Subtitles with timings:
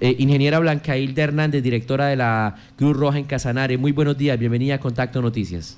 [0.00, 3.76] Eh, ingeniera Blanca Hilda Hernández, directora de la Cruz Roja en Casanare.
[3.76, 5.76] Muy buenos días, bienvenida a Contacto Noticias.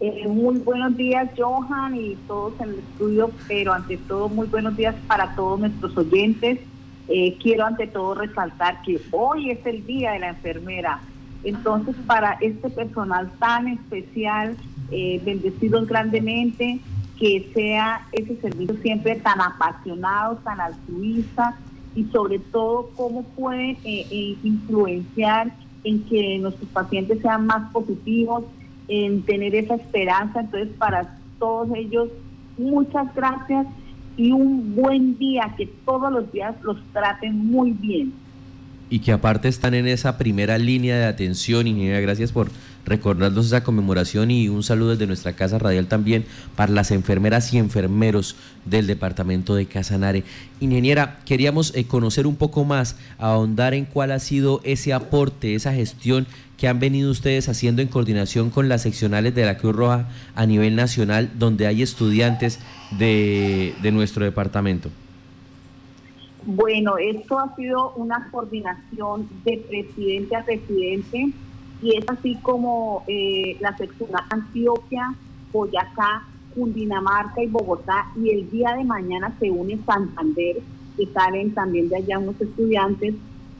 [0.00, 4.76] Eh, muy buenos días, Johan, y todos en el estudio, pero ante todo, muy buenos
[4.76, 6.58] días para todos nuestros oyentes.
[7.08, 11.00] Eh, quiero ante todo resaltar que hoy es el Día de la Enfermera.
[11.42, 14.56] Entonces, para este personal tan especial,
[14.90, 16.80] eh, bendecidos grandemente,
[17.18, 21.56] que sea ese servicio siempre tan apasionado, tan altruista
[21.94, 23.76] y sobre todo cómo puede
[24.42, 25.52] influenciar
[25.84, 28.44] en que nuestros pacientes sean más positivos,
[28.88, 30.40] en tener esa esperanza.
[30.40, 32.08] Entonces, para todos ellos,
[32.58, 33.66] muchas gracias
[34.16, 38.12] y un buen día, que todos los días los traten muy bien.
[38.90, 42.50] Y que aparte están en esa primera línea de atención, ingeniera, gracias por
[42.84, 46.24] recordarnos esa conmemoración y un saludo desde nuestra casa radial también
[46.56, 50.24] para las enfermeras y enfermeros del departamento de Casanare.
[50.60, 55.72] Ingeniera, queríamos eh, conocer un poco más, ahondar en cuál ha sido ese aporte, esa
[55.72, 60.08] gestión que han venido ustedes haciendo en coordinación con las seccionales de la Cruz Roja
[60.34, 62.60] a nivel nacional, donde hay estudiantes
[62.98, 64.90] de, de nuestro departamento.
[66.44, 71.32] Bueno, esto ha sido una coordinación de presidente a presidente
[71.82, 75.14] y es así como eh, la sección Antioquia,
[75.52, 80.56] Boyacá, Cundinamarca y Bogotá y el día de mañana se une Santander,
[80.96, 83.14] que salen también de allá unos estudiantes,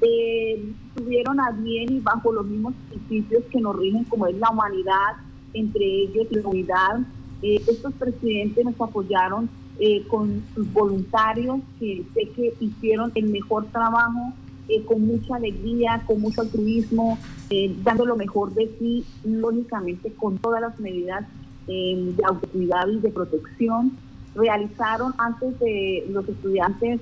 [0.00, 4.50] eh, tuvieron a bien y bajo los mismos principios que nos rigen como es la
[4.50, 5.16] humanidad,
[5.54, 7.00] entre ellos la unidad.
[7.42, 9.48] Eh, estos presidentes nos apoyaron
[9.78, 14.32] eh, con sus voluntarios que sé que hicieron el mejor trabajo
[14.66, 17.18] eh, con mucha alegría, con mucho altruismo,
[17.50, 21.26] eh, dando lo mejor de sí, lógicamente con todas las medidas
[21.68, 23.92] eh, de autocuidado y de protección.
[24.34, 27.00] Realizaron antes de los estudiantes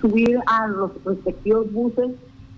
[0.00, 2.10] subir a los respectivos buses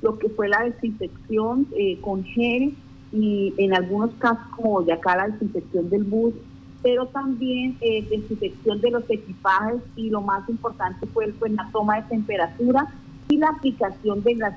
[0.03, 1.67] lo que fue la desinfección
[2.03, 2.75] con gel
[3.13, 6.35] y en algunos casos como ya acá la desinfección del bus,
[6.83, 12.03] pero también desinfección de los equipajes y lo más importante fue pues, la toma de
[12.11, 12.87] temperatura
[13.31, 14.55] y la aplicación de, las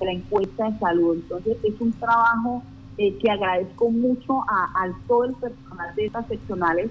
[0.00, 1.16] la encuesta de salud.
[1.16, 2.62] Entonces es un trabajo
[2.96, 6.90] eh, que agradezco mucho a, todo el personal de estas seccionales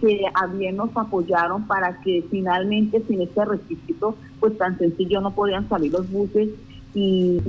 [0.00, 5.30] que a bien nos apoyaron para que finalmente sin este requisito pues tan sencillo no
[5.30, 6.48] podían salir los buses
[6.94, 7.40] y,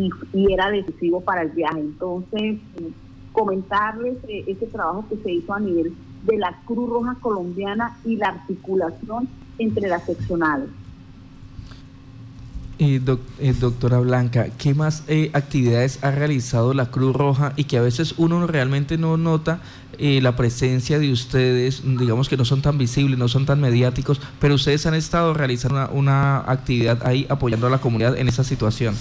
[0.52, 1.80] era decisivo para el viaje.
[1.80, 2.60] Entonces
[3.32, 8.18] comentarles eh, ese trabajo que se hizo a nivel de la Cruz Roja Colombiana y
[8.18, 9.28] la articulación
[9.58, 10.70] entre las seccionales.
[12.80, 13.00] Eh,
[13.40, 17.82] eh, doctora Blanca, ¿qué más eh, actividades ha realizado la Cruz Roja y que a
[17.82, 19.62] veces uno realmente no nota
[20.00, 24.20] eh, la presencia de ustedes, digamos que no son tan visibles, no son tan mediáticos,
[24.40, 28.96] pero ustedes han estado realizando una, actividad ahí apoyando a la comunidad en esa situación?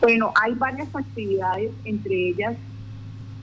[0.00, 2.56] Bueno, hay varias actividades, entre ellas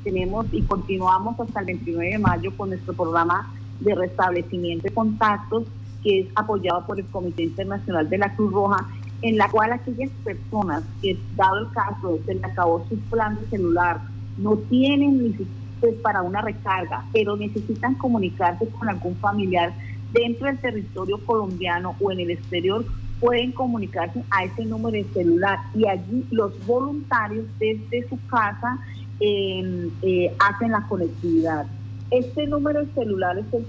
[0.04, 5.64] tenemos y continuamos hasta el 29 de mayo con nuestro programa de restablecimiento de contactos
[6.04, 8.88] que es apoyado por el Comité Internacional de la Cruz Roja,
[9.22, 13.48] en la cual aquellas personas que, dado el caso, se le acabó su plan de
[13.48, 14.02] celular,
[14.38, 15.60] no tienen ni siquiera
[16.02, 19.74] para una recarga, pero necesitan comunicarse con algún familiar
[20.12, 22.86] dentro del territorio colombiano o en el exterior,
[23.20, 28.78] pueden comunicarse a ese número de celular y allí los voluntarios desde su casa
[29.20, 31.66] eh, eh, hacen la conectividad.
[32.12, 33.66] Este número de celular es el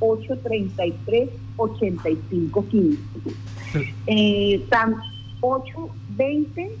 [0.00, 2.98] 320-833-8515.
[4.06, 4.66] Eh,
[5.40, 6.76] 820,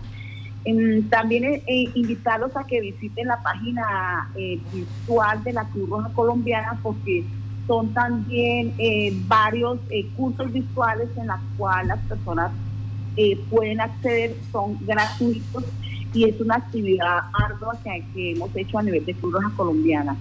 [1.10, 4.30] también eh, eh, invitarlos a que visiten la página
[4.72, 7.24] virtual de la Cruz Roja Colombiana porque
[7.66, 8.72] son también
[9.28, 9.80] varios
[10.16, 12.52] cursos virtuales en los cuales las personas
[13.50, 15.64] pueden acceder, son gratuitos
[16.14, 20.16] y es una actividad ardua que, que hemos hecho a nivel de Cruz Roja Colombiana.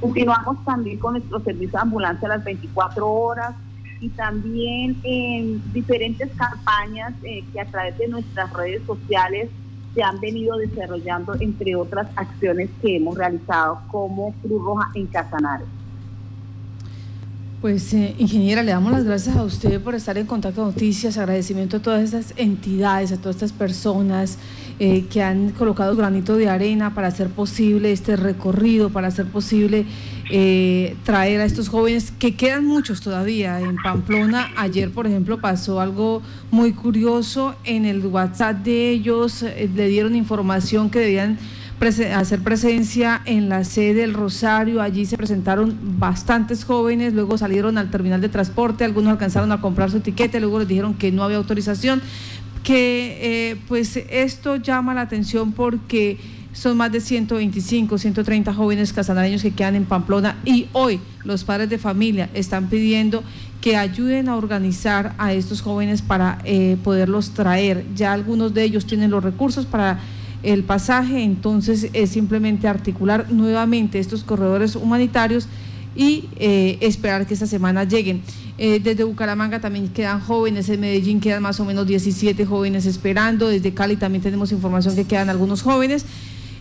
[0.00, 3.54] Continuamos también con nuestro servicio de ambulancia a las 24 horas
[4.00, 9.50] y también en diferentes campañas eh, que a través de nuestras redes sociales
[9.94, 15.66] se han venido desarrollando, entre otras acciones que hemos realizado como Cruz Roja en Casanares.
[17.60, 21.76] Pues, eh, ingeniera, le damos las gracias a usted por estar en Contacto Noticias, agradecimiento
[21.76, 24.38] a todas estas entidades, a todas estas personas
[24.78, 29.84] eh, que han colocado granito de arena para hacer posible este recorrido, para hacer posible
[30.30, 33.60] eh, traer a estos jóvenes, que quedan muchos todavía.
[33.60, 39.88] En Pamplona, ayer, por ejemplo, pasó algo muy curioso, en el WhatsApp de ellos le
[39.88, 41.36] dieron información que debían
[41.88, 44.82] hacer presencia en la sede del Rosario.
[44.82, 49.90] Allí se presentaron bastantes jóvenes, luego salieron al terminal de transporte, algunos alcanzaron a comprar
[49.90, 52.02] su etiqueta, luego les dijeron que no había autorización,
[52.62, 56.18] que eh, pues esto llama la atención porque
[56.52, 61.70] son más de 125, 130 jóvenes casanareños que quedan en Pamplona y hoy los padres
[61.70, 63.22] de familia están pidiendo
[63.60, 67.84] que ayuden a organizar a estos jóvenes para eh, poderlos traer.
[67.94, 70.00] Ya algunos de ellos tienen los recursos para
[70.42, 75.48] el pasaje, entonces es simplemente articular nuevamente estos corredores humanitarios
[75.94, 78.22] y eh, esperar que esta semana lleguen.
[78.58, 83.48] Eh, desde Bucaramanga también quedan jóvenes, en Medellín quedan más o menos 17 jóvenes esperando,
[83.48, 86.04] desde Cali también tenemos información que quedan algunos jóvenes.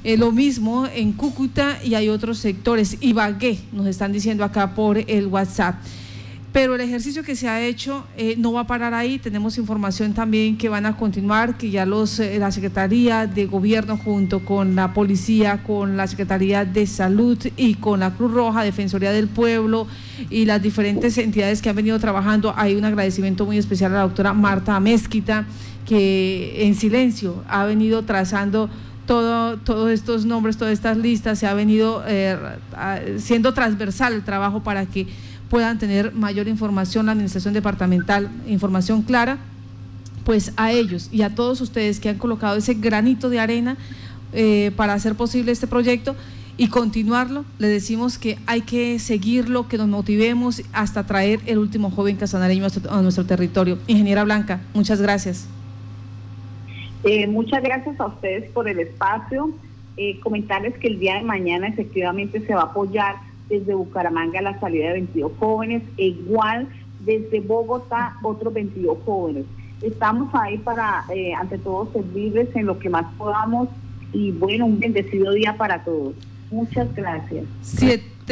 [0.03, 2.97] Eh, lo mismo en Cúcuta y hay otros sectores.
[3.01, 5.75] Ibagué, nos están diciendo acá por el WhatsApp.
[6.51, 9.19] Pero el ejercicio que se ha hecho eh, no va a parar ahí.
[9.19, 13.97] Tenemos información también que van a continuar, que ya los, eh, la Secretaría de Gobierno
[13.97, 19.11] junto con la Policía, con la Secretaría de Salud y con la Cruz Roja, Defensoría
[19.11, 19.85] del Pueblo
[20.31, 22.51] y las diferentes entidades que han venido trabajando.
[22.57, 25.45] Hay un agradecimiento muy especial a la doctora Marta Mezquita,
[25.85, 28.71] que en silencio ha venido trazando
[29.05, 32.37] todo, todos estos nombres, todas estas listas, se ha venido eh,
[33.17, 35.07] siendo transversal el trabajo para que
[35.49, 39.37] puedan tener mayor información, la administración departamental, información clara,
[40.23, 43.77] pues a ellos y a todos ustedes que han colocado ese granito de arena
[44.33, 46.15] eh, para hacer posible este proyecto
[46.59, 51.89] y continuarlo, le decimos que hay que seguirlo, que nos motivemos hasta traer el último
[51.89, 53.79] joven casanareño a nuestro, territorio.
[53.87, 55.47] Ingeniera Blanca, muchas gracias.
[57.05, 59.51] Eh, muchas gracias a ustedes por el espacio.
[59.95, 63.15] Eh, comentarles que el día de mañana efectivamente se va a apoyar
[63.49, 66.67] desde Bucaramanga la salida de 22 jóvenes, e igual
[66.99, 69.45] desde Bogotá otros 22 jóvenes.
[69.81, 73.69] Estamos ahí para, eh, ante todo, servirles en lo que más podamos
[74.13, 76.15] y bueno, un bendecido día para todos.
[76.51, 77.45] Muchas gracias.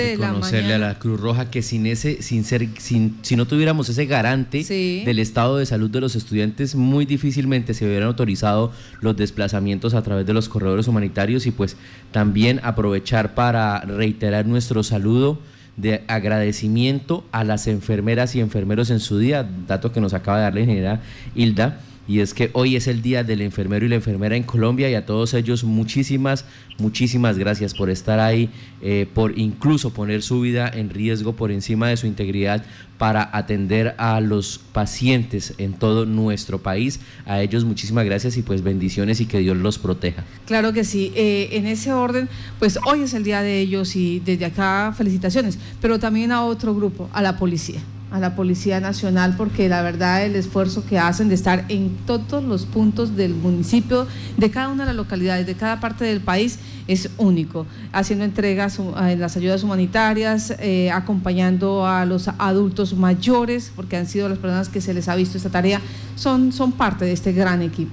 [0.02, 3.46] De la conocerle a la Cruz Roja que sin ese, sin ser, sin, si no
[3.46, 8.72] tuviéramos ese garante del estado de salud de los estudiantes, muy difícilmente se hubieran autorizado
[9.02, 11.78] los desplazamientos a través de los corredores humanitarios y pues
[12.12, 15.40] también aprovechar para reiterar nuestro saludo
[15.76, 20.44] de agradecimiento a las enfermeras y enfermeros en su día, dato que nos acaba de
[20.44, 21.02] dar la ingeniera
[21.36, 24.90] Hilda y es que hoy es el día del enfermero y la enfermera en Colombia
[24.90, 26.46] y a todos ellos muchísimas,
[26.78, 28.50] muchísimas gracias por estar ahí,
[28.82, 32.64] eh, por incluso poner su vida en riesgo por encima de su integridad
[32.98, 37.00] para atender a los pacientes en todo nuestro país.
[37.26, 40.24] A ellos muchísimas gracias y pues bendiciones y que Dios los proteja.
[40.46, 41.12] Claro que sí.
[41.16, 45.60] Eh, en ese orden, pues hoy es el día de ellos y desde acá felicitaciones,
[45.82, 47.82] pero también a otro grupo, a la policía
[48.12, 52.44] a la Policía Nacional porque la verdad el esfuerzo que hacen de estar en todos
[52.44, 54.08] los puntos del municipio,
[54.38, 58.80] de cada una de las localidades, de cada parte del país, es único, haciendo entregas
[58.80, 64.70] en las ayudas humanitarias, eh, acompañando a los adultos mayores, porque han sido las personas
[64.70, 65.82] que se les ha visto esta tarea,
[66.16, 67.92] son, son parte de este gran equipo.